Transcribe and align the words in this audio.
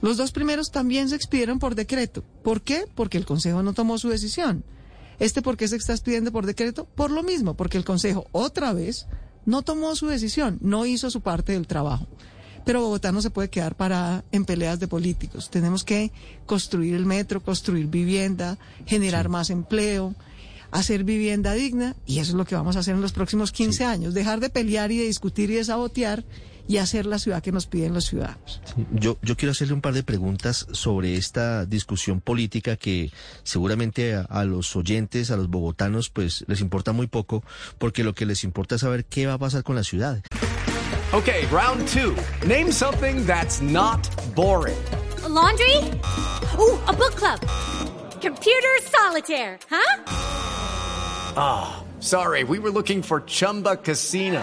Los 0.00 0.16
dos 0.16 0.32
primeros 0.32 0.70
también 0.70 1.08
se 1.08 1.16
expidieron 1.16 1.58
por 1.58 1.74
decreto. 1.74 2.22
¿Por 2.42 2.62
qué? 2.62 2.84
Porque 2.94 3.18
el 3.18 3.26
Consejo 3.26 3.62
no 3.62 3.72
tomó 3.72 3.98
su 3.98 4.08
decisión. 4.08 4.64
¿Este 5.18 5.42
por 5.42 5.56
qué 5.56 5.66
se 5.66 5.76
está 5.76 5.92
expidiendo 5.92 6.30
por 6.30 6.46
decreto? 6.46 6.84
Por 6.84 7.10
lo 7.10 7.22
mismo, 7.22 7.54
porque 7.54 7.78
el 7.78 7.84
Consejo 7.84 8.26
otra 8.30 8.72
vez 8.72 9.06
no 9.46 9.62
tomó 9.62 9.96
su 9.96 10.06
decisión, 10.06 10.58
no 10.60 10.86
hizo 10.86 11.10
su 11.10 11.20
parte 11.20 11.52
del 11.52 11.66
trabajo. 11.66 12.06
Pero 12.64 12.82
Bogotá 12.82 13.12
no 13.12 13.22
se 13.22 13.30
puede 13.30 13.48
quedar 13.48 13.76
parada 13.76 14.24
en 14.30 14.44
peleas 14.44 14.78
de 14.78 14.88
políticos. 14.88 15.50
Tenemos 15.50 15.84
que 15.84 16.12
construir 16.46 16.94
el 16.94 17.06
metro, 17.06 17.42
construir 17.42 17.86
vivienda, 17.86 18.58
generar 18.86 19.28
más 19.28 19.50
empleo, 19.50 20.14
hacer 20.70 21.02
vivienda 21.02 21.54
digna 21.54 21.96
y 22.06 22.18
eso 22.18 22.32
es 22.32 22.36
lo 22.36 22.44
que 22.44 22.54
vamos 22.54 22.76
a 22.76 22.80
hacer 22.80 22.94
en 22.94 23.00
los 23.00 23.12
próximos 23.12 23.52
15 23.52 23.84
años. 23.84 24.14
Dejar 24.14 24.40
de 24.40 24.50
pelear 24.50 24.92
y 24.92 24.98
de 24.98 25.06
discutir 25.06 25.50
y 25.50 25.54
de 25.54 25.64
sabotear 25.64 26.24
y 26.68 26.76
hacer 26.76 27.06
la 27.06 27.18
ciudad 27.18 27.42
que 27.42 27.50
nos 27.50 27.66
piden 27.66 27.94
los 27.94 28.04
ciudadanos. 28.04 28.60
Yo, 28.92 29.18
yo 29.22 29.36
quiero 29.36 29.52
hacerle 29.52 29.74
un 29.74 29.80
par 29.80 29.94
de 29.94 30.02
preguntas 30.02 30.66
sobre 30.70 31.16
esta 31.16 31.64
discusión 31.64 32.20
política 32.20 32.76
que 32.76 33.10
seguramente 33.42 34.14
a, 34.14 34.20
a, 34.20 34.44
los 34.44 34.76
oyentes, 34.76 35.30
a 35.30 35.36
los 35.36 35.48
bogotanos, 35.48 36.10
pues 36.10 36.44
les 36.46 36.60
importa 36.60 36.92
muy 36.92 37.06
poco, 37.06 37.42
porque 37.78 38.04
lo 38.04 38.14
que 38.14 38.26
les 38.26 38.44
importa 38.44 38.74
es 38.74 38.82
saber 38.82 39.06
qué 39.06 39.26
va 39.26 39.32
a 39.32 39.38
pasar 39.38 39.64
con 39.64 39.76
la 39.76 39.82
ciudad. 39.82 40.22
Okay, 41.12 41.46
round 41.46 41.88
two. 41.88 42.14
Name 42.46 42.70
something 42.70 43.24
that's 43.24 43.62
not 43.62 44.06
boring. 44.34 44.76
A 45.24 45.28
laundry? 45.28 45.74
Ooh, 46.58 46.78
a 46.86 46.92
book 46.92 47.14
club. 47.14 47.40
Computer 48.20 48.76
solitaire, 48.82 49.58
huh? 49.70 50.02
Ah, 51.34 51.76
oh, 51.80 52.00
sorry, 52.00 52.44
we 52.44 52.58
were 52.58 52.70
looking 52.70 53.00
for 53.00 53.22
Chumba 53.22 53.76
Casino. 53.76 54.42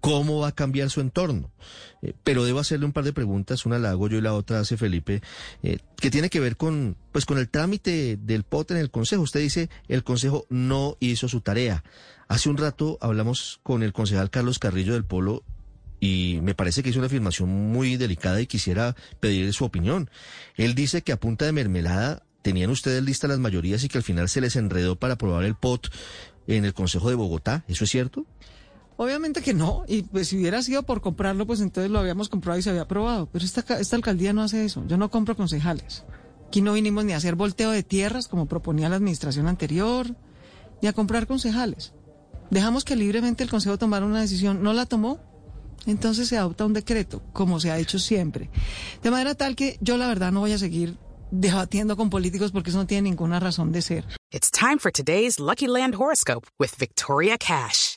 ¿Cómo 0.00 0.40
va 0.40 0.48
a 0.48 0.54
cambiar 0.54 0.90
su 0.90 1.00
entorno? 1.00 1.50
Eh, 2.02 2.14
pero 2.24 2.44
debo 2.44 2.58
hacerle 2.58 2.86
un 2.86 2.92
par 2.92 3.04
de 3.04 3.12
preguntas. 3.12 3.66
Una 3.66 3.78
la 3.78 3.90
hago 3.90 4.08
yo 4.08 4.18
y 4.18 4.22
la 4.22 4.34
otra 4.34 4.60
hace 4.60 4.76
Felipe, 4.76 5.22
eh, 5.62 5.78
que 5.96 6.10
tiene 6.10 6.30
que 6.30 6.40
ver 6.40 6.56
con, 6.56 6.96
pues, 7.12 7.26
con 7.26 7.38
el 7.38 7.48
trámite 7.48 8.16
del 8.16 8.44
POT 8.44 8.72
en 8.72 8.76
el 8.78 8.90
Consejo. 8.90 9.22
Usted 9.22 9.40
dice, 9.40 9.68
el 9.88 10.02
Consejo 10.02 10.46
no 10.48 10.96
hizo 11.00 11.28
su 11.28 11.42
tarea. 11.42 11.84
Hace 12.28 12.48
un 12.48 12.56
rato 12.56 12.96
hablamos 13.00 13.60
con 13.62 13.82
el 13.82 13.92
concejal 13.92 14.30
Carlos 14.30 14.60
Carrillo 14.60 14.92
del 14.92 15.04
Polo 15.04 15.42
y 15.98 16.38
me 16.42 16.54
parece 16.54 16.82
que 16.82 16.90
hizo 16.90 17.00
una 17.00 17.06
afirmación 17.06 17.48
muy 17.48 17.96
delicada 17.96 18.40
y 18.40 18.46
quisiera 18.46 18.94
pedirle 19.18 19.52
su 19.52 19.64
opinión. 19.64 20.08
Él 20.56 20.76
dice 20.76 21.02
que 21.02 21.10
a 21.10 21.18
punta 21.18 21.44
de 21.44 21.52
mermelada 21.52 22.22
tenían 22.42 22.70
ustedes 22.70 23.02
listas 23.02 23.30
las 23.30 23.40
mayorías 23.40 23.82
y 23.84 23.88
que 23.88 23.98
al 23.98 24.04
final 24.04 24.28
se 24.28 24.40
les 24.40 24.56
enredó 24.56 24.96
para 24.96 25.14
aprobar 25.14 25.44
el 25.44 25.56
POT 25.56 25.88
en 26.46 26.64
el 26.64 26.72
Consejo 26.72 27.10
de 27.10 27.16
Bogotá. 27.16 27.64
¿Eso 27.66 27.82
es 27.82 27.90
cierto? 27.90 28.24
Obviamente 29.02 29.40
que 29.40 29.54
no, 29.54 29.84
y 29.88 30.02
pues 30.02 30.28
si 30.28 30.36
hubiera 30.36 30.62
sido 30.62 30.82
por 30.82 31.00
comprarlo, 31.00 31.46
pues 31.46 31.62
entonces 31.62 31.90
lo 31.90 32.00
habíamos 32.00 32.28
comprado 32.28 32.58
y 32.58 32.62
se 32.62 32.68
había 32.68 32.82
aprobado. 32.82 33.30
Pero 33.32 33.46
esta, 33.46 33.78
esta 33.80 33.96
alcaldía 33.96 34.34
no 34.34 34.42
hace 34.42 34.62
eso. 34.62 34.84
Yo 34.88 34.98
no 34.98 35.10
compro 35.10 35.34
concejales. 35.34 36.04
Aquí 36.48 36.60
no 36.60 36.74
vinimos 36.74 37.06
ni 37.06 37.14
a 37.14 37.16
hacer 37.16 37.34
volteo 37.34 37.70
de 37.70 37.82
tierras, 37.82 38.28
como 38.28 38.44
proponía 38.44 38.90
la 38.90 38.96
administración 38.96 39.48
anterior, 39.48 40.14
ni 40.82 40.88
a 40.88 40.92
comprar 40.92 41.26
concejales. 41.26 41.94
Dejamos 42.50 42.84
que 42.84 42.94
libremente 42.94 43.42
el 43.42 43.48
Consejo 43.48 43.78
tomara 43.78 44.04
una 44.04 44.20
decisión. 44.20 44.62
No 44.62 44.74
la 44.74 44.84
tomó, 44.84 45.18
entonces 45.86 46.28
se 46.28 46.36
adopta 46.36 46.66
un 46.66 46.74
decreto, 46.74 47.22
como 47.32 47.58
se 47.58 47.70
ha 47.70 47.78
hecho 47.78 47.98
siempre. 47.98 48.50
De 49.02 49.10
manera 49.10 49.34
tal 49.34 49.56
que 49.56 49.78
yo 49.80 49.96
la 49.96 50.08
verdad 50.08 50.30
no 50.30 50.40
voy 50.40 50.52
a 50.52 50.58
seguir 50.58 50.98
debatiendo 51.30 51.96
con 51.96 52.10
políticos 52.10 52.52
porque 52.52 52.68
eso 52.68 52.78
no 52.80 52.86
tiene 52.86 53.08
ninguna 53.08 53.40
razón 53.40 53.72
de 53.72 53.80
ser. 53.80 54.04
It's 54.30 54.50
time 54.50 54.76
for 54.78 54.92
today's 54.92 55.40
Lucky 55.40 55.68
Land 55.68 55.94
horoscope 55.94 56.46
with 56.58 56.72
Victoria 56.78 57.38
Cash. 57.38 57.96